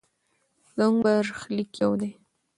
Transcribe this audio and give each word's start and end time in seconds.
زموږ 0.75 0.95
برخلیک 1.05 1.69
یو 1.81 1.91
دی. 2.01 2.11